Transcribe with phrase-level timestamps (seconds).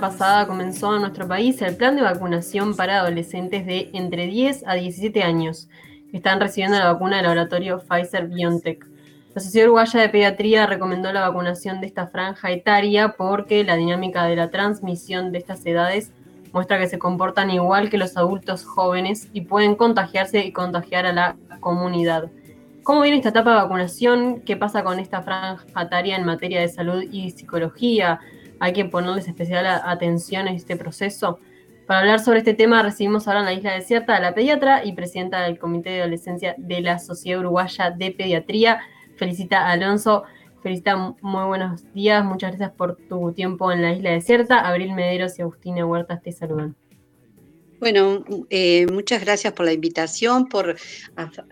[0.00, 4.74] pasada comenzó en nuestro país el plan de vacunación para adolescentes de entre 10 a
[4.74, 5.68] 17 años
[6.10, 8.86] que están recibiendo la vacuna del laboratorio Pfizer BioNTech.
[9.34, 14.24] La Sociedad Uruguaya de Pediatría recomendó la vacunación de esta franja etaria porque la dinámica
[14.24, 16.12] de la transmisión de estas edades
[16.52, 21.12] muestra que se comportan igual que los adultos jóvenes y pueden contagiarse y contagiar a
[21.12, 22.30] la comunidad.
[22.82, 24.40] ¿Cómo viene esta etapa de vacunación?
[24.40, 28.18] ¿Qué pasa con esta franja etaria en materia de salud y psicología?
[28.60, 31.38] ¿Hay que ponerles especial atención a este proceso?
[31.86, 34.92] Para hablar sobre este tema recibimos ahora en la isla desierta a la pediatra y
[34.92, 38.80] presidenta del Comité de Adolescencia de la Sociedad Uruguaya de Pediatría,
[39.16, 40.24] Felicita Alonso.
[40.62, 44.60] Felicita, muy buenos días, muchas gracias por tu tiempo en la isla desierta.
[44.60, 46.76] Abril Mederos y Agustina Huertas te saludan.
[47.80, 50.76] Bueno, eh, muchas gracias por la invitación, por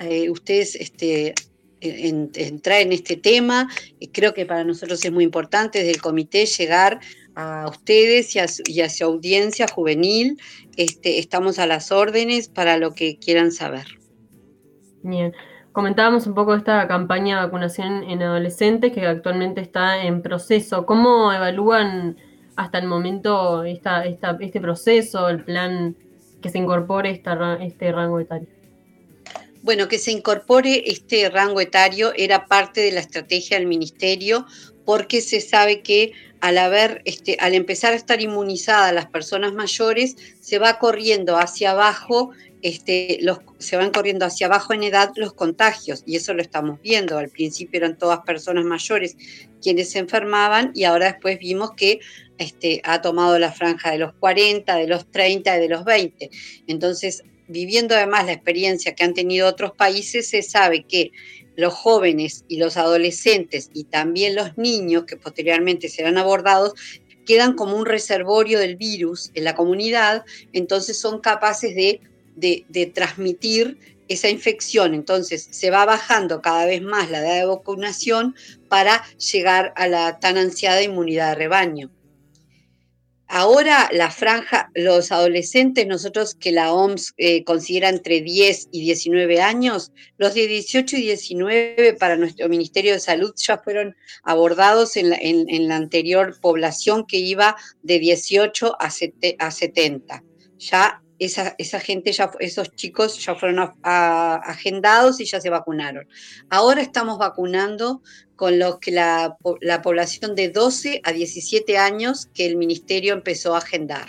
[0.01, 1.35] eh, ustedes este,
[1.81, 3.69] entrar en este tema.
[4.13, 7.01] Creo que para nosotros es muy importante desde el comité llegar
[7.35, 10.39] a ustedes y a, su audiencia juvenil.
[10.77, 13.87] Este, estamos a las órdenes para lo que quieran saber.
[15.03, 15.35] Bien.
[15.73, 20.87] Comentábamos un poco esta campaña de vacunación en adolescentes que actualmente está en proceso.
[20.87, 22.17] ¿Cómo evalúan
[22.57, 25.95] hasta el momento este proceso, el plan
[26.41, 28.56] que se incorpore esta, este rango etario?
[29.67, 34.47] Bueno, que se incorpore este rango etario era parte de la estrategia del ministerio
[34.85, 40.15] porque se sabe que al haber, este, al empezar a estar inmunizadas las personas mayores,
[40.41, 42.31] se va corriendo hacia abajo
[42.63, 43.19] este,
[43.59, 47.19] se van corriendo hacia abajo en edad los contagios, y eso lo estamos viendo.
[47.19, 49.17] Al principio eran todas personas mayores
[49.61, 51.99] quienes se enfermaban, y ahora después vimos que
[52.39, 56.31] este, ha tomado la franja de los 40, de los 30 y de los 20.
[56.69, 61.13] Entonces, viviendo además la experiencia que han tenido otros países, se sabe que
[61.57, 66.75] los jóvenes y los adolescentes y también los niños que posteriormente serán abordados
[67.25, 72.01] quedan como un reservorio del virus en la comunidad, entonces son capaces de
[72.37, 73.79] de, transmitir
[74.09, 74.95] esa infección.
[74.95, 78.37] Entonces se va bajando cada vez más la edad de vacunación
[78.69, 81.91] para llegar a la tan ansiada inmunidad de rebaño.
[83.29, 89.41] Ahora la franja, los adolescentes, nosotros que la OMS eh, considera entre 10 y 19
[89.41, 95.11] años, los de 18 y 19 para nuestro Ministerio de Salud ya fueron abordados en
[95.69, 98.91] la, anterior población que iba de 18 a,
[99.39, 100.23] a 70.
[100.59, 106.07] Ya esa, esa, gente, ya, esos chicos ya fueron agendados y ya se vacunaron.
[106.51, 108.03] Ahora estamos vacunando
[108.37, 113.55] con los que la, la población de 12 a 17 años que el ministerio empezó
[113.55, 114.07] a agendar.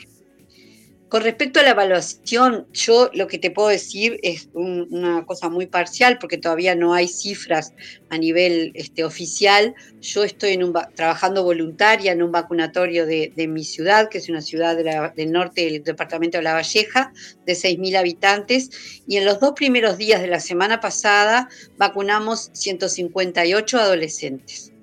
[1.10, 5.66] Con respecto a la evaluación, yo lo que te puedo decir es una cosa muy
[5.66, 7.74] parcial porque todavía no hay cifras
[8.10, 9.74] a nivel este, oficial.
[10.02, 10.60] Yo estoy
[10.96, 14.76] trabajando voluntaria en un vacunatorio de, mi ciudad, que es una ciudad
[15.16, 17.14] del norte del departamento de La Valleja,
[17.46, 21.48] de 6.000 habitantes, y en los dos primeros días de la semana pasada
[21.78, 24.74] vacunamos 158 adolescentes.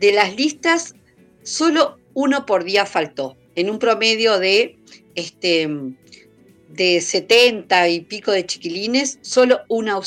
[0.00, 0.96] De las listas,
[1.44, 4.76] solo uno por día faltó, en un promedio de
[5.18, 5.68] este,
[6.68, 9.98] de 70 y pico de chiquilines, solo una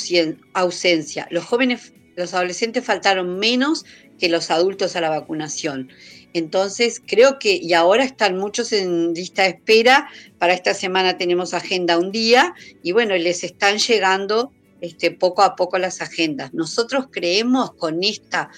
[0.53, 1.27] ausencia.
[1.29, 3.85] Los jóvenes, los adolescentes faltaron menos
[4.17, 5.89] que los adultos a la vacunación.
[6.33, 10.07] Entonces, creo que, y ahora están muchos en lista de espera,
[10.37, 15.57] para esta semana tenemos agenda un día, y bueno, les están llegando este, poco a
[15.57, 16.53] poco las agendas.
[16.53, 18.49] Nosotros creemos con esta,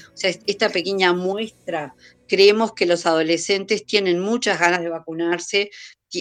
[0.45, 1.95] esta pequeña muestra,
[2.27, 5.71] creemos que los adolescentes tienen muchas ganas de vacunarse,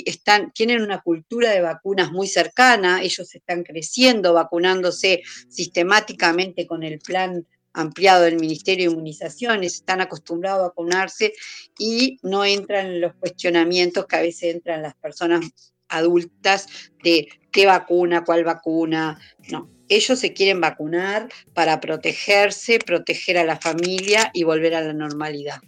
[0.06, 6.98] están, tienen una cultura de vacunas muy cercana, ellos están creciendo, vacunándose sistemáticamente con el
[6.98, 11.32] plan ampliado del Ministerio de Inmunizaciones, están acostumbrados a vacunarse
[11.78, 16.66] y no entran en los cuestionamientos que a veces entran las personas adultas
[17.02, 19.18] de qué vacuna, cuál vacuna.
[19.50, 24.92] No, ellos se quieren vacunar para protegerse, proteger a la familia y volver a la
[24.92, 25.60] normalidad.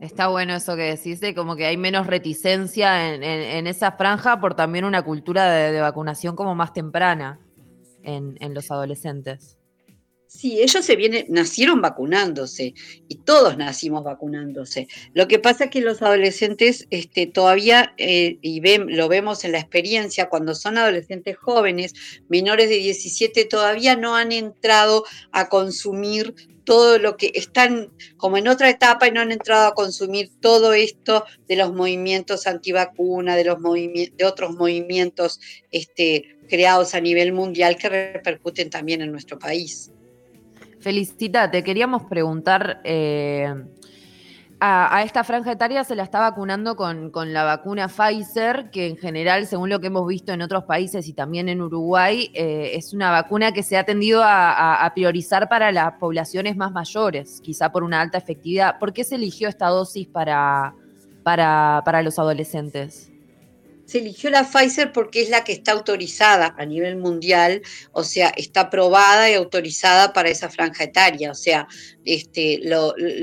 [0.00, 4.86] Está bueno eso que decís, como que hay menos reticencia en, esa franja por también
[4.86, 7.38] una cultura de, vacunación como más temprana
[8.02, 9.58] en, los adolescentes.
[10.26, 12.72] Sí, ellos se vienen, nacieron vacunándose
[13.08, 14.86] y todos nacimos vacunándose.
[15.12, 19.58] Lo que pasa es que los adolescentes este, todavía, eh, y lo vemos en la
[19.58, 21.94] experiencia, cuando son adolescentes jóvenes,
[22.28, 26.34] menores de 17, todavía no han entrado a consumir
[26.70, 30.72] todo lo que están como en otra etapa y no han entrado a consumir todo
[30.72, 35.40] esto de los movimientos antivacuna, de, los de otros movimientos
[35.72, 39.90] este, creados a nivel mundial que repercuten también en nuestro país.
[40.78, 43.52] Felicita, te queríamos preguntar, eh,
[44.60, 49.46] a, esta franja etaria se la está vacunando con, la vacuna Pfizer, que en general,
[49.46, 53.10] según lo que hemos visto en otros países y también en Uruguay, eh, es una
[53.10, 58.00] vacuna que se ha tendido a, priorizar para las poblaciones más mayores, quizá por una
[58.00, 58.78] alta efectividad.
[58.78, 60.74] ¿Por qué se eligió esta dosis para,
[61.22, 63.09] para, para los adolescentes?
[63.90, 67.60] Se eligió la Pfizer porque es la que está autorizada a nivel mundial,
[67.90, 71.66] o sea, está aprobada y autorizada para esa franja etaria, o sea,
[72.04, 72.60] este,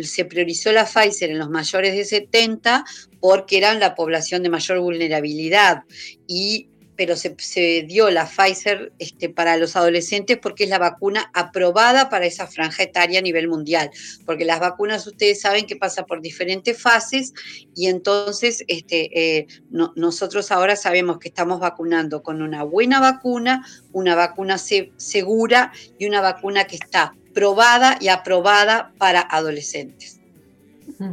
[0.03, 2.83] se priorizó la Pfizer en los mayores de 70
[3.21, 5.83] porque eran la población de mayor vulnerabilidad.
[6.27, 6.67] Y
[6.97, 12.25] pero se, dio la Pfizer este, para los adolescentes porque es la vacuna aprobada para
[12.25, 13.91] esa franja etaria a nivel mundial.
[14.25, 17.33] Porque las vacunas, ustedes saben que pasa por diferentes fases
[17.75, 24.15] y entonces este, eh, nosotros ahora sabemos que estamos vacunando con una buena vacuna, una
[24.15, 30.19] vacuna segura y una vacuna que está probada y aprobada para adolescentes.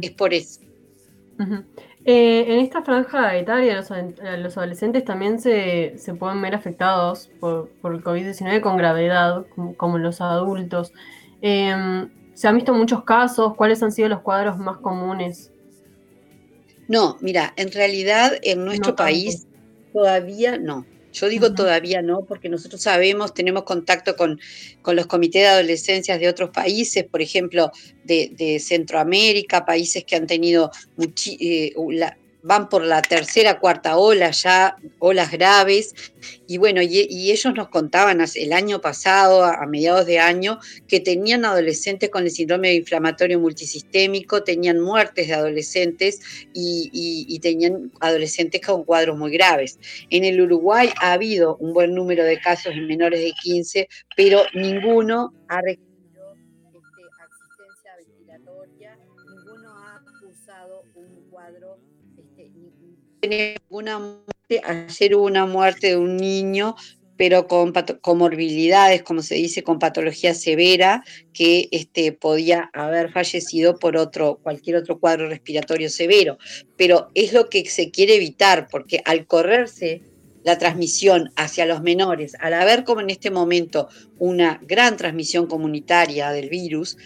[0.01, 0.61] Es por eso.
[2.07, 8.03] Eh, en esta franja etaria, los, los adolescentes también se, pueden ver afectados por, el
[8.03, 10.93] COVID-19 con gravedad, como, los adultos.
[11.41, 13.55] Em, se han visto muchos casos.
[13.55, 15.51] ¿Cuáles han sido los cuadros más comunes?
[16.87, 19.47] No, mira, en realidad en nuestro país
[19.91, 20.85] todavía no.
[21.15, 24.39] Yo digo todavía no, porque nosotros sabemos, tenemos contacto con,
[24.81, 27.71] con los comités de adolescencias de otros países, por ejemplo,
[28.03, 30.71] de, Centroamérica, países que han tenido
[31.39, 31.73] eh,
[32.45, 35.95] van por la tercera, cuarta ola ya, olas graves,
[36.45, 41.43] y bueno, y, ellos nos contaban el año pasado, a, mediados de año, que tenían
[41.43, 46.19] adolescentes con el síndrome inflamatorio multisistémico, tenían muertes de adolescentes
[46.53, 49.79] y, tenían adolescentes con cuadros muy graves.
[50.11, 54.43] En el Uruguay ha habido un buen número de casos en menores de 15, pero
[54.53, 55.94] ninguno ha requerido
[63.27, 64.61] ninguna muerte.
[64.63, 66.75] Ayer hubo una muerte de un niño,
[67.17, 73.97] pero con comorbilidades, como se dice, con patología severa, que este, podía haber fallecido por
[73.97, 76.37] otro, cualquier otro cuadro respiratorio severo.
[76.75, 80.01] Pero es lo que se quiere evitar, porque al correrse
[80.43, 83.89] la transmisión hacia los menores, al haber como en este momento
[84.19, 86.97] una gran transmisión comunitaria del virus,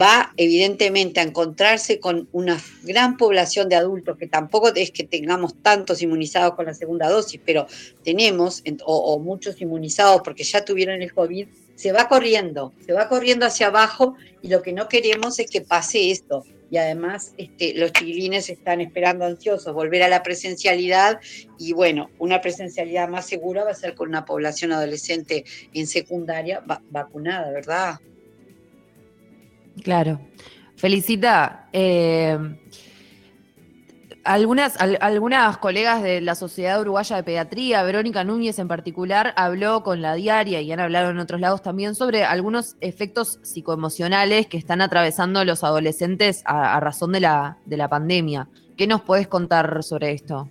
[0.00, 5.54] va evidentemente a encontrarse con una gran población de adultos, que tampoco es que tengamos
[5.62, 7.66] tantos inmunizados con la segunda dosis, pero
[8.02, 11.46] tenemos, o, muchos inmunizados porque ya tuvieron el COVID,
[11.76, 15.60] se va corriendo, se va corriendo hacia abajo y lo que no queremos es que
[15.60, 16.44] pase esto.
[16.70, 21.20] Y además este, los chiquilines están esperando ansiosos volver a la presencialidad
[21.58, 26.64] y bueno, una presencialidad más segura va a ser con una población adolescente en secundaria
[26.90, 28.00] vacunada, ¿verdad?
[29.82, 30.20] Claro.
[30.76, 31.68] Felicita.
[31.72, 32.38] Eh,
[34.24, 40.00] algunas, algunas colegas de la Sociedad Uruguaya de Pediatría, Verónica Núñez en particular, habló con
[40.00, 44.80] la diaria y han hablado en otros lados también sobre algunos efectos psicoemocionales que están
[44.80, 48.48] atravesando los adolescentes a, a razón de la, de la pandemia.
[48.76, 50.48] ¿Qué nos puedes contar sobre esto?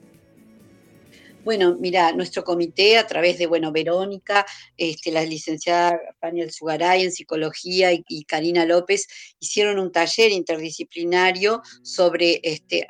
[1.44, 4.46] Bueno, mira, nuestro comité a través de, bueno, Verónica,
[4.78, 9.08] este, la licenciada Paniel Sugaray en psicología y, Karina López
[9.42, 12.88] hicieron un taller interdisciplinario sobre este,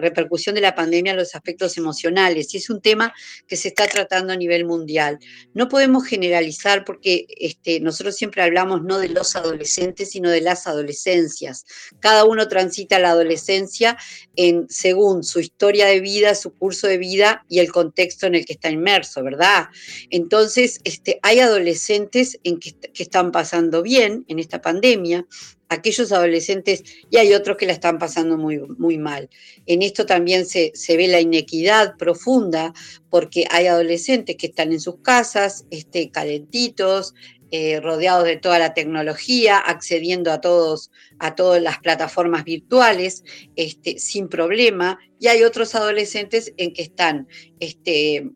[0.00, 3.14] repercusión de la pandemia en los aspectos emocionales y es un tema
[3.46, 5.20] que se está tratando a nivel mundial.
[5.52, 10.66] No podemos generalizar porque este, nosotros siempre hablamos no de los adolescentes, sino de las
[10.66, 11.64] adolescencias.
[12.00, 13.96] Cada uno transita la adolescencia
[14.34, 18.34] en, según su historia de vida, su curso de vida y el contexto contexto en
[18.34, 19.68] el que está inmerso, ¿verdad?
[20.10, 25.26] Entonces, este, hay adolescentes en que, están pasando bien en esta pandemia,
[25.68, 29.28] aquellos adolescentes, y hay otros que la están pasando muy, muy mal.
[29.66, 32.72] En esto también se, ve la inequidad profunda,
[33.10, 37.14] porque hay adolescentes que están en sus casas, este, calentitos,
[37.56, 43.22] eh, rodeados de toda la tecnología, accediendo a todos, a todas las plataformas virtuales,
[43.54, 47.28] este, sin problema, y hay otros adolescentes en que están
[47.60, 48.28] este,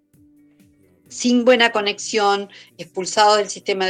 [1.08, 3.88] sin buena conexión, expulsados del sistema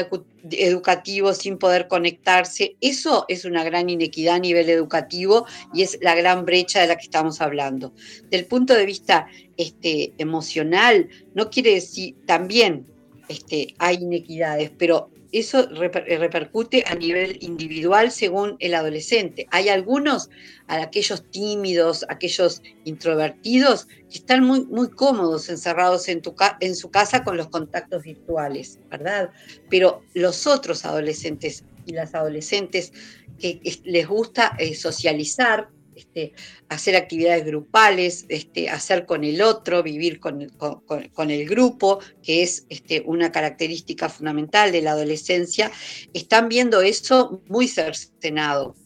[0.50, 2.76] educativo, sin poder conectarse.
[2.80, 5.44] Eso es una gran inequidad a nivel educativo
[5.74, 7.92] y es la gran brecha de la que estamos hablando.
[8.30, 9.26] Del punto de vista
[9.58, 12.86] este, emocional, no quiere decir, también
[13.28, 19.46] este, hay inequidades, pero eso repercute a nivel individual según el adolescente.
[19.50, 20.30] Hay algunos,
[20.68, 27.24] aquellos tímidos, aquellos introvertidos, que están muy, muy cómodos encerrados en, tu, en su casa
[27.24, 29.30] con los contactos virtuales, ¿verdad?
[29.68, 32.92] Pero los otros adolescentes y las adolescentes
[33.38, 35.68] que les gusta eh, socializar,
[35.98, 36.32] este,
[36.68, 43.02] hacer actividades grupales, este, hacer con el otro, vivir con, el grupo, que es este,
[43.04, 45.72] una característica fundamental de la adolescencia,
[46.14, 48.76] están viendo eso muy cercenado.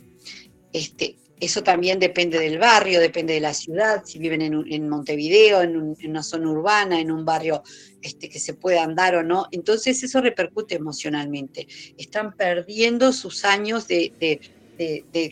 [0.72, 6.22] Eso también depende del barrio, depende de la ciudad, si viven en, Montevideo, en, una
[6.22, 7.62] zona urbana, en un barrio
[8.00, 9.48] que se pueda andar o no.
[9.50, 11.66] Entonces eso repercute emocionalmente.
[11.98, 14.40] Están perdiendo sus años de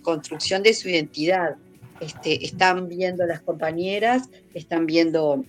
[0.02, 1.56] construcción de su identidad.
[2.00, 5.44] Este, están viendo las compañeras, están viendo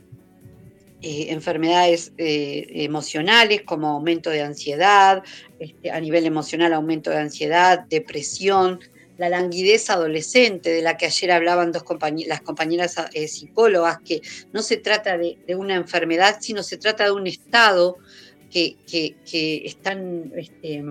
[1.02, 5.24] eh, enfermedades eh, emocionales como aumento de ansiedad,
[5.60, 8.80] este, a nivel emocional aumento de ansiedad, depresión,
[9.18, 11.84] la languidez adolescente de la que ayer hablaban dos
[12.28, 17.12] las compañeras eh, psicólogas, que no se trata de, una enfermedad, sino se trata de
[17.12, 17.98] un estado
[18.50, 18.76] que,
[19.66, 20.84] están este,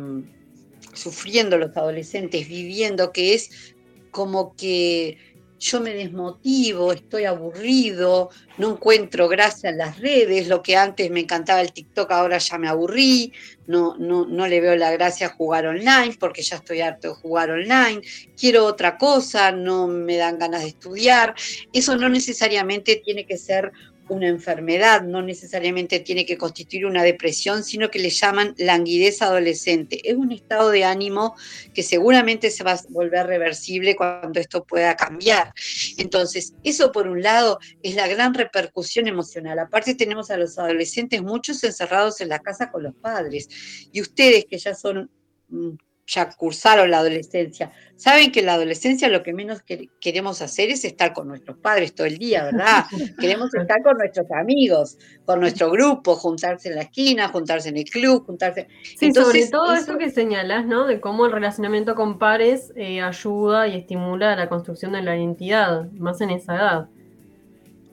[0.94, 3.74] sufriendo los adolescentes, viviendo, que es
[4.10, 5.18] como que
[5.60, 11.20] yo me desmotivo, estoy aburrido, no encuentro gracia en las redes, lo que antes me
[11.20, 13.34] encantaba el TikTok, ahora ya me aburrí,
[13.66, 17.14] no, no, no le veo la gracia a jugar online porque ya estoy harto de
[17.14, 18.00] jugar online,
[18.38, 21.34] quiero otra cosa, no me dan ganas de estudiar.
[21.74, 23.70] Eso no necesariamente tiene que ser
[24.10, 30.00] una enfermedad, no necesariamente tiene que constituir una depresión, sino que le llaman languidez adolescente.
[30.08, 31.36] Es un estado de ánimo
[31.72, 35.54] que seguramente se va a volver reversible cuando esto pueda cambiar.
[35.96, 39.58] Entonces, eso por un lado es la gran repercusión emocional.
[39.58, 43.48] Aparte tenemos a los adolescentes muchos encerrados en la casa con los padres.
[43.92, 45.08] Y ustedes que ya son
[45.48, 45.70] mm,
[46.10, 49.62] ya cursaron la adolescencia, saben que en la adolescencia lo que menos
[50.00, 52.84] queremos hacer es estar con nuestros padres todo el día, ¿verdad?
[53.20, 57.84] queremos estar con nuestros amigos, con nuestro grupo, juntarse en la esquina, juntarse en el
[57.84, 58.66] club, juntarse.
[58.82, 59.98] Sí, Entonces, sobre todo eso...
[59.98, 60.86] que señalas, ¿no?
[60.86, 65.90] De cómo el relacionamiento con pares eh, ayuda y estimula la construcción de la identidad,
[65.92, 66.88] más en esa edad.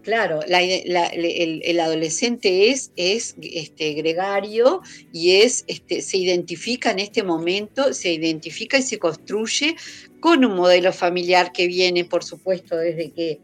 [0.07, 7.93] Claro, el, adolescente es, es este, gregario y es, este, se identifica en este momento,
[7.93, 9.75] se identifica y se construye
[10.21, 13.41] con un modelo familiar que viene, por supuesto, desde que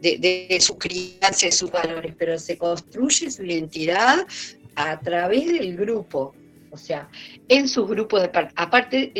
[0.00, 4.24] de, su crianza y sus valores, pero se construye su identidad
[4.76, 6.32] a través del grupo,
[6.70, 7.08] o sea,
[7.48, 9.12] en sus grupos de aparte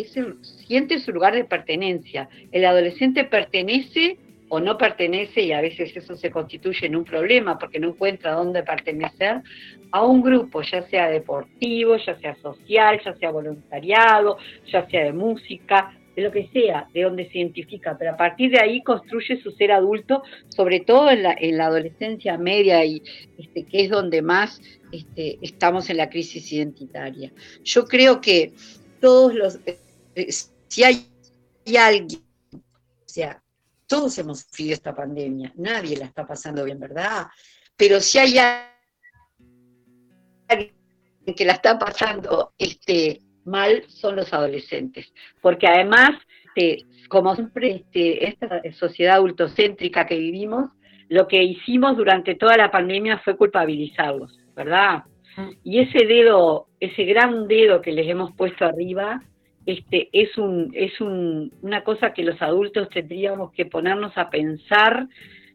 [0.68, 2.28] siente su lugar de pertenencia.
[2.52, 4.16] El adolescente pertenece
[4.48, 8.32] o no pertenece, y a veces eso se constituye en un problema porque no encuentra
[8.32, 9.42] dónde pertenecer,
[9.90, 14.36] a un grupo, ya sea deportivo, ya sea social, ya sea voluntariado,
[14.70, 18.50] ya sea de música, de lo que sea, de donde se identifica, pero a partir
[18.50, 23.02] de ahí construye su ser adulto, sobre todo en la, en la adolescencia media, y
[23.38, 24.60] este, que es donde más
[24.92, 27.32] este, estamos en la crisis identitaria.
[27.64, 28.52] Yo creo que
[29.00, 30.30] todos los, eh,
[30.68, 31.06] si hay,
[31.66, 32.20] hay alguien,
[32.52, 33.42] o sea,
[33.94, 37.28] todos hemos sufrido esta pandemia, nadie la está pasando bien, ¿verdad?
[37.76, 38.38] Pero si hay
[40.48, 40.74] alguien
[41.36, 45.14] que la está pasando este, mal, son los adolescentes.
[45.40, 46.10] Porque además,
[46.56, 50.72] este, como siempre, este, esta sociedad adultocéntrica que vivimos,
[51.08, 55.04] lo que hicimos durante toda la pandemia fue culpabilizarlos, ¿verdad?
[55.36, 55.50] Mm.
[55.62, 59.22] Y ese dedo, ese gran dedo que les hemos puesto arriba,
[59.66, 65.09] este, es, un, es un, una cosa que los adultos tendríamos que ponernos a pensar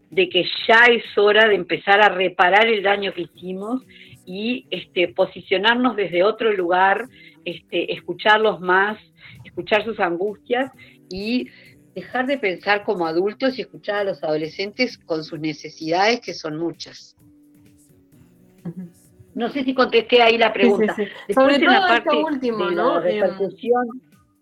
[0.09, 3.83] de que ya es hora de empezar a reparar el daño que hicimos
[4.25, 7.07] y este, posicionarnos desde otro lugar,
[7.45, 8.97] este, escucharlos más,
[9.45, 10.71] escuchar sus angustias
[11.09, 11.47] y
[11.93, 16.57] dejar de pensar como adultos y escuchar a los adolescentes con sus necesidades, que son
[16.57, 17.15] muchas.
[19.39, 20.93] No sé si contesté ahí la pregunta.
[21.33, 23.01] Sobre todo esto último, ¿no?
[23.05, 23.23] Em,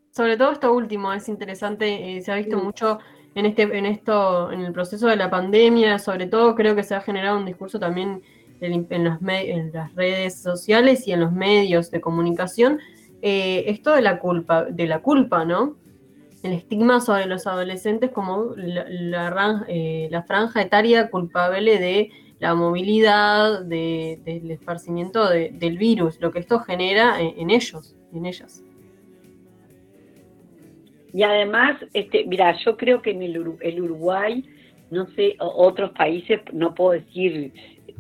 [0.10, 2.98] sobre todo esto último es interesante, eh, se ha visto mucho
[3.36, 6.96] en este, en esto, en el proceso de la pandemia, sobre todo creo que se
[6.96, 8.24] ha generado un discurso también
[8.60, 12.80] en, las, en las redes sociales y en los medios de comunicación,
[13.22, 15.76] eh, esto de la culpa, de la culpa, ¿no?
[16.42, 22.10] El estigma sobre los adolescentes como la, eh, la franja etaria culpable de
[22.40, 28.64] la movilidad, del esparcimiento del virus, lo que esto genera en, ellos, en ellas.
[31.14, 34.44] Y además, este, mira, yo creo que en el, Uruguay,
[34.92, 37.54] no sé, otros países, no puedo decir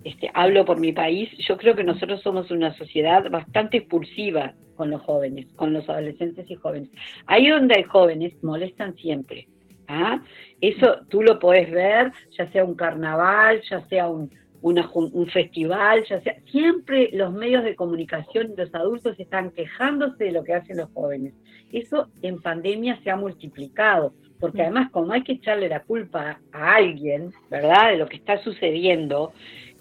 [0.03, 4.91] este, hablo por mi país, yo creo que nosotros somos una sociedad bastante expulsiva con
[4.91, 6.89] los jóvenes, con los adolescentes y jóvenes.
[7.25, 9.47] Ahí donde hay jóvenes molestan siempre.
[9.87, 10.21] ¿Ah?
[10.61, 16.21] Eso tú lo puedes ver, ya sea un carnaval, ya sea un, un festival, ya
[16.21, 20.77] sea, siempre los medios de comunicación y los adultos están quejándose de lo que hacen
[20.77, 21.33] los jóvenes.
[21.71, 26.75] Eso en pandemia se ha multiplicado, porque además como hay que echarle la culpa a
[26.75, 29.33] alguien, ¿verdad?, de lo que está sucediendo,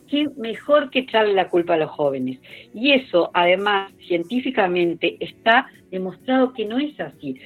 [0.08, 2.38] qué mejor que echarle la culpa a los jóvenes.
[2.74, 7.38] Y eso, además, científicamente está demostrado que no es así.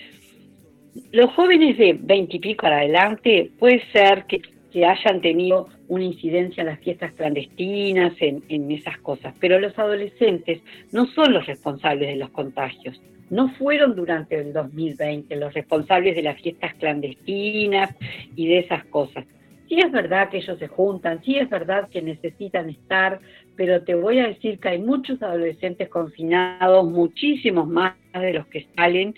[1.13, 4.43] Los jóvenes de 20 y pico para adelante puede ser que,
[4.85, 10.61] hayan tenido una incidencia en las fiestas clandestinas, en, en esas cosas, pero los adolescentes
[10.93, 16.23] no son los responsables de los contagios no fueron durante el 2020 los responsables de
[16.23, 17.95] las fiestas clandestinas
[18.37, 19.25] y de esas cosas.
[19.69, 23.21] Sí es verdad que ellos se juntan, sí es verdad que necesitan estar,
[23.55, 28.67] pero te voy a decir que hay muchos adolescentes confinados, muchísimos más de los que
[28.75, 29.15] salen,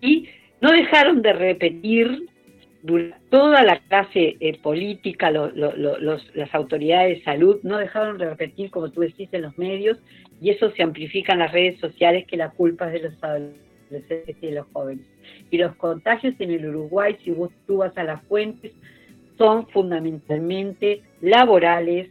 [0.00, 0.28] y
[0.64, 2.26] no dejaron de repetir
[3.28, 9.02] toda la clase eh, política, las autoridades de salud, no dejaron de repetir, como tú
[9.02, 9.98] decís, en los medios,
[10.40, 14.36] y eso se amplifica en las redes sociales, que la culpa es de los adolescentes
[14.40, 15.04] y de los jóvenes.
[15.50, 18.72] Y los contagios en el Uruguay, si vos, tú vas a las fuentes,
[19.36, 22.08] son fundamentalmente laborales,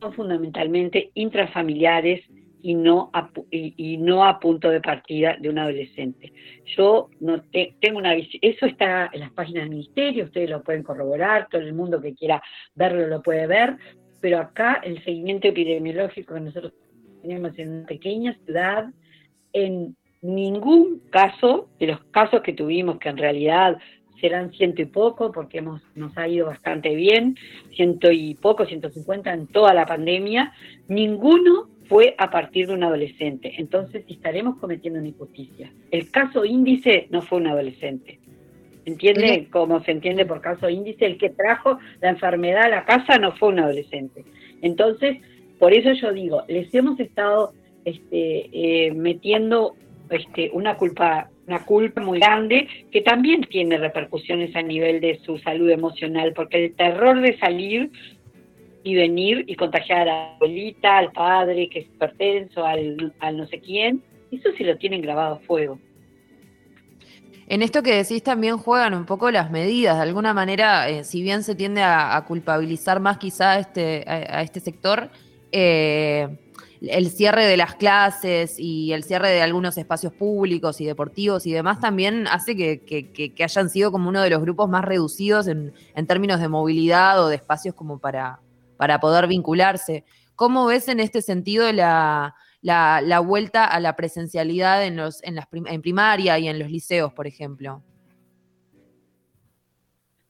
[0.00, 2.22] son fundamentalmente intrafamiliares
[2.62, 6.32] y no a, y, no a punto de partida de un adolescente.
[6.76, 7.42] Yo no
[7.80, 11.74] tengo una eso está en las páginas del ministerio, ustedes lo pueden corroborar, todo el
[11.74, 12.42] mundo que quiera
[12.74, 13.76] verlo lo puede ver,
[14.20, 16.72] pero acá el seguimiento epidemiológico que nosotros
[17.20, 18.86] tenemos en una pequeña ciudad,
[19.52, 23.78] en ningún caso de los casos que tuvimos, que en realidad
[24.20, 27.36] serán ciento y poco, porque hemos, nos ha ido bastante bien,
[27.74, 30.52] ciento y poco, 150 en toda la pandemia,
[30.86, 33.52] ninguno fue a partir de un adolescente.
[33.58, 35.70] Entonces estaremos cometiendo una injusticia.
[35.90, 38.18] El caso índice no fue un adolescente.
[38.86, 41.04] ¿Entiende cómo se entiende por caso índice?
[41.04, 44.24] El que trajo la enfermedad a la casa no fue un adolescente.
[44.62, 45.18] Entonces,
[45.58, 47.52] por eso yo digo, les hemos estado
[47.84, 49.74] este, eh, metiendo
[50.08, 55.36] este, una culpa una culpa muy grande que también tiene repercusiones a nivel de su
[55.38, 57.90] salud emocional, porque el terror de salir
[58.84, 63.60] y venir y contagiar a la abuelita, al padre que es pertenso, al, no sé
[63.60, 65.78] quién, eso se lo tienen grabado a fuego.
[67.48, 71.22] En esto que decís también juegan un poco las medidas, de alguna manera, eh, si
[71.22, 75.10] bien se tiende a, culpabilizar más quizá a este, a, este sector,
[75.50, 76.28] eh,
[76.88, 81.52] el cierre de las clases y el cierre de algunos espacios públicos y deportivos y
[81.52, 85.72] demás también hace que, hayan sido como uno de los grupos más reducidos en,
[86.06, 88.40] términos de movilidad o de espacios como para,
[88.82, 90.02] para poder vincularse.
[90.34, 92.34] ¿Cómo ves en este sentido la,
[93.24, 97.28] vuelta a la presencialidad en, los, en, las en primaria y en los liceos, por
[97.28, 97.80] ejemplo?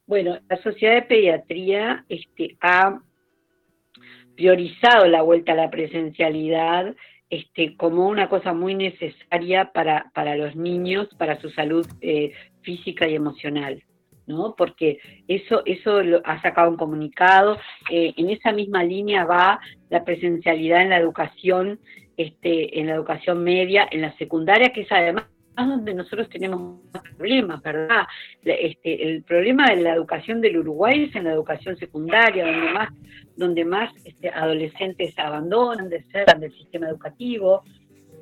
[0.06, 3.00] Bueno, la Sociedad de Pediatría este, ha
[4.36, 6.94] priorizado la vuelta a la presencialidad
[7.30, 13.08] este, como una cosa muy necesaria para, para los niños, para su salud eh, física
[13.08, 13.82] y emocional.
[14.26, 14.54] ¿No?
[14.56, 17.58] Porque eso, eso lo ha sacado un comunicado.
[17.90, 21.80] Eh, en esa misma línea va la presencialidad en la educación,
[22.16, 26.80] este, en la educación media, en la secundaria, que es además donde nosotros tenemos
[27.16, 28.06] problemas, ¿verdad?
[28.42, 32.88] Este, el problema de la educación del Uruguay es en la educación secundaria, donde más,
[33.36, 37.62] donde más este, adolescentes abandonan, de ser del sistema educativo.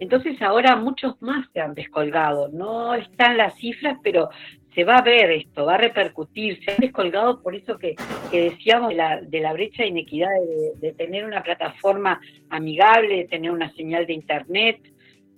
[0.01, 2.49] Entonces ahora muchos más se han descolgado.
[2.49, 4.31] No están las cifras, pero
[4.75, 6.65] se va a ver esto, va a repercutir.
[6.65, 7.97] Se han descolgado por eso que,
[8.31, 10.29] decíamos de la, de la, brecha de inequidad,
[10.81, 14.81] de, de tener una plataforma amigable, de tener una señal de internet,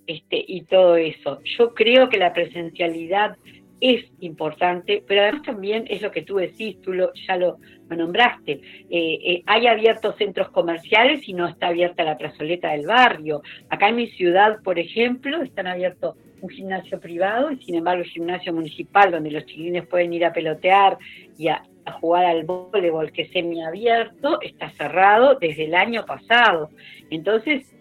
[0.05, 1.39] este, y todo eso.
[1.57, 3.37] Yo creo que la presencialidad
[3.79, 7.57] es importante, pero además también es lo que tú decís, tú lo, ya lo,
[7.89, 8.53] nombraste.
[8.53, 8.59] Eh,
[8.89, 13.43] eh, hay abiertos centros comerciales y no está abierta la plazoleta del barrio.
[13.69, 18.09] Acá en mi ciudad, por ejemplo, están abiertos un gimnasio privado y sin embargo el
[18.09, 20.97] gimnasio municipal donde los chiquilines pueden ir a pelotear
[21.37, 26.69] y a, a jugar al voleibol que es semiabierto está cerrado desde el año pasado.
[27.09, 27.73] Entonces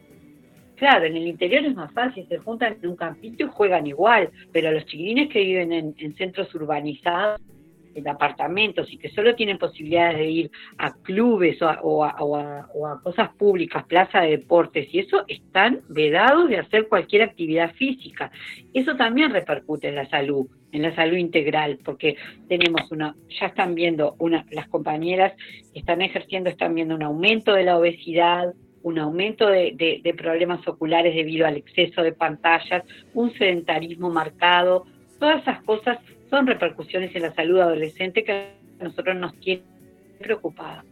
[0.82, 4.30] Claro, en el interior es más fácil, se juntan en un campito y juegan igual,
[4.50, 7.40] pero los chiquilines que viven en, centros urbanizados
[7.94, 13.84] en apartamentos y que solo tienen posibilidades de ir a clubes o a, cosas públicas,
[13.84, 18.32] plaza de deportes y eso, están vedados de hacer cualquier actividad física.
[18.74, 22.16] Eso también repercute en la salud, en la salud integral, porque
[22.48, 25.32] tenemos una, ya están viendo, una, las compañeras
[25.72, 30.66] que están ejerciendo, están viendo un aumento de la obesidad, un aumento de, de problemas
[30.66, 34.86] oculares debido al exceso de pantallas, un sedentarismo marcado,
[35.18, 35.98] todas esas cosas
[36.30, 39.62] son repercusiones en la salud adolescente que a nosotros nos tiene
[40.18, 40.84] preocupados.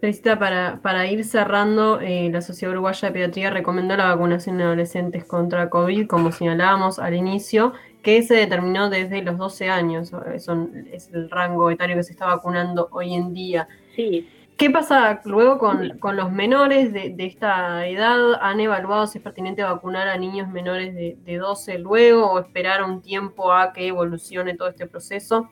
[0.00, 4.64] Felicita, para, para ir cerrando, eh, la Sociedad Uruguaya de Pediatría recomendó la vacunación de
[4.64, 10.86] adolescentes contra COVID, como señalábamos al inicio, que se determinó desde los 12 años, son,
[10.92, 13.68] es el rango etario que se está vacunando hoy en día.
[13.94, 18.34] Sí, ¿Qué pasa luego con, los menores de, esta edad?
[18.40, 23.02] ¿Han evaluado si es pertinente vacunar a niños menores de, 12 luego o esperar un
[23.02, 25.50] tiempo a que evolucione todo este proceso?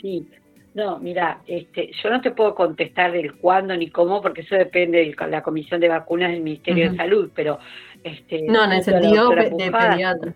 [0.00, 0.28] Sí,
[0.74, 4.98] no, mira, este, yo no te puedo contestar del cuándo ni cómo, porque eso depende
[4.98, 7.58] de la Comisión de Vacunas del Ministerio de Salud, pero...
[8.04, 10.34] Este, no, en el sentido de pediatra.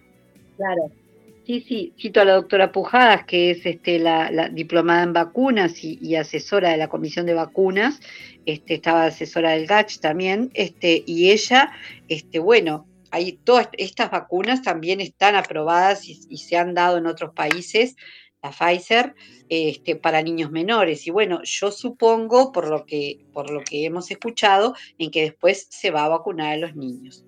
[0.56, 0.90] Claro,
[1.50, 6.14] Sí, sí, cito a la doctora Pujadas, que es este, la, diplomada en vacunas y,
[6.14, 7.98] asesora de la Comisión de Vacunas,
[8.46, 11.72] este, estaba asesora del GACH también, este, y ella,
[12.06, 17.34] este, bueno, hay todas estas vacunas también están aprobadas y, se han dado en otros
[17.34, 17.96] países,
[18.44, 19.16] la Pfizer,
[19.48, 21.04] este, para niños menores.
[21.08, 25.66] Y bueno, yo supongo, por lo que, por lo que hemos escuchado, en que después
[25.68, 27.24] se va a vacunar a los niños.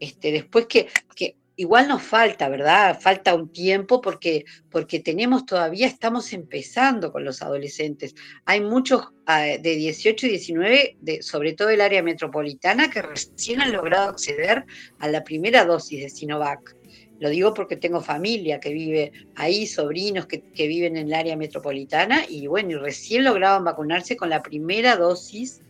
[0.00, 3.00] Este, después que, que igual nos falta, ¿verdad?
[3.00, 8.14] Falta un tiempo porque, porque tenemos todavía, estamos empezando con los adolescentes.
[8.44, 13.60] Hay muchos ah, de 18 y 19, de, sobre todo el área metropolitana, que recién
[13.60, 14.66] han logrado acceder
[15.00, 16.76] a la primera dosis de Sinovac.
[17.18, 21.36] Lo digo porque tengo familia que vive ahí, sobrinos que, que viven en el área
[21.36, 25.60] metropolitana y bueno, recién lograban vacunarse con la primera dosis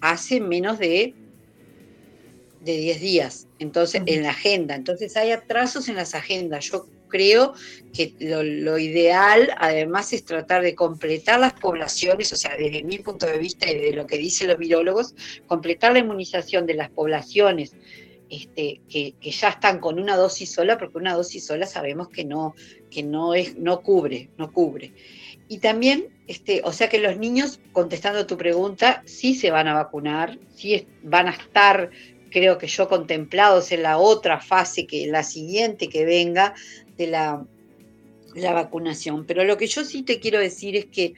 [0.00, 1.14] hace menos de
[2.66, 4.74] de 10 días, entonces en la agenda.
[4.74, 6.66] Entonces hay atrasos en las agendas.
[6.66, 7.54] Yo creo
[7.94, 13.26] que lo, ideal además es tratar de completar las poblaciones, o sea, desde mi punto
[13.26, 15.14] de vista y de lo que dicen los virólogos,
[15.46, 17.74] completar la inmunización de las poblaciones
[18.28, 22.54] este, que, ya están con una dosis sola, porque una dosis sola sabemos que no,
[22.90, 24.92] que no es, no cubre, no cubre.
[25.48, 29.74] Y también, este, o sea que los niños, contestando tu pregunta, sí se van a
[29.74, 31.90] vacunar, sí van a estar
[32.36, 36.54] creo que yo contemplados en la otra fase, que la siguiente que venga
[36.98, 37.46] de la,
[38.34, 39.24] la vacunación.
[39.24, 41.14] Pero lo que yo sí te quiero decir es que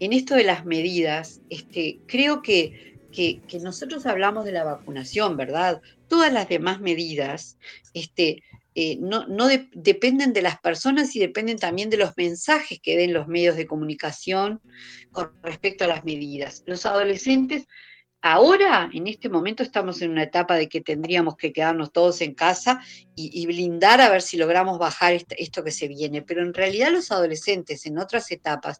[0.00, 5.82] en esto de las medidas, este, creo que, que, nosotros hablamos de la vacunación, ¿verdad?
[6.08, 7.58] Todas las demás medidas
[7.92, 8.42] este,
[8.74, 13.12] eh, no, no dependen de las personas y dependen también de los mensajes que den
[13.12, 14.62] los medios de comunicación
[15.10, 16.62] con respecto a las medidas.
[16.64, 17.66] Los adolescentes
[18.24, 22.34] Ahora, en este momento, estamos en una etapa de que tendríamos que quedarnos todos en
[22.34, 22.80] casa
[23.16, 26.22] y, blindar a ver si logramos bajar esto que se viene.
[26.22, 28.78] Pero en realidad los adolescentes en otras etapas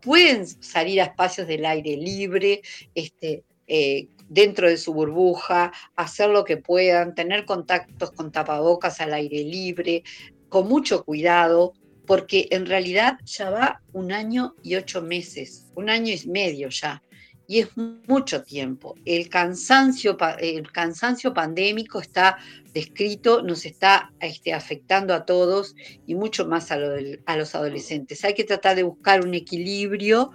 [0.00, 2.62] pueden salir a espacios del aire libre,
[2.94, 9.12] este, eh, dentro de su burbuja, hacer lo que puedan, tener contactos con tapabocas al
[9.12, 10.02] aire libre,
[10.48, 11.74] con mucho cuidado,
[12.06, 17.02] porque en realidad ya va un año y ocho meses, un año y medio ya
[17.50, 17.70] y es
[18.06, 18.94] mucho tiempo.
[19.06, 22.36] El cansancio, el cansancio pandémico está
[22.74, 25.74] descrito, nos está este, afectando a todos
[26.06, 28.22] y mucho más a, los adolescentes.
[28.24, 30.30] Hay que tratar de buscar un equilibrio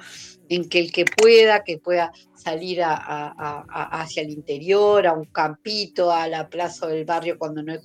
[0.50, 6.28] en que el que pueda, que pueda salir hacia el interior, a un campito, a
[6.28, 7.80] la plaza del barrio cuando no hay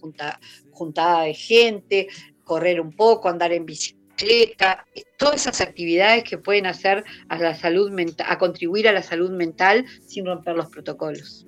[0.72, 2.08] juntada de gente,
[2.44, 3.97] correr un poco, andar en bicicleta
[5.16, 9.30] todas esas actividades que pueden hacer a la salud mental, a contribuir a la salud
[9.30, 11.46] mental sin romper los protocolos.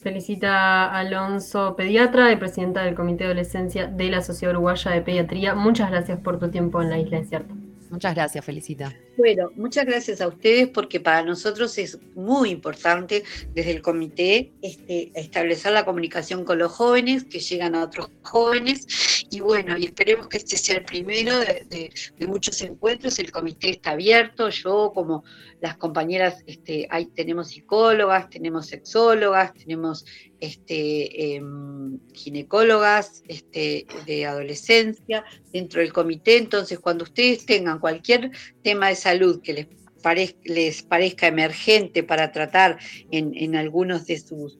[0.00, 5.54] Felicita Alonso, pediatra y presidenta del Comité de Adolescencia de la Sociedad Uruguaya de Pediatría.
[5.54, 7.54] Muchas gracias por tu tiempo en la isla, ¿es cierto?
[7.90, 8.94] Muchas gracias, Felicita.
[9.16, 15.10] Bueno, muchas gracias a ustedes porque para nosotros es muy importante desde el comité este,
[15.14, 20.28] establecer la comunicación con los jóvenes que llegan a otros jóvenes y bueno, y esperemos
[20.28, 21.90] que este sea el primero de,
[22.26, 23.18] muchos encuentros.
[23.18, 25.24] El comité está abierto, yo como
[25.60, 30.04] las compañeras, este, hay, tenemos psicólogas, tenemos sexólogas, tenemos
[30.40, 36.38] este, em, ginecólogas este, de adolescencia dentro del comité.
[36.38, 38.30] Entonces, cuando ustedes tengan cualquier
[38.62, 42.78] tema de salud que les, les parezca emergente para tratar
[43.10, 44.58] en, algunos de sus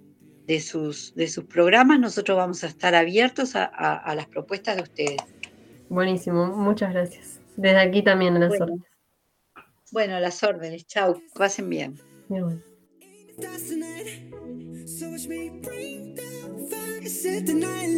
[0.49, 5.19] de sus, de sus programas, nosotros vamos a estar abiertos a, las propuestas de ustedes.
[5.91, 7.39] Buenísimo, muchas gracias.
[7.57, 8.65] Desde aquí también a las bueno.
[8.65, 8.87] órdenes.
[9.93, 12.01] Bueno, a las órdenes, chau, pasen bien.
[12.31, 12.63] bien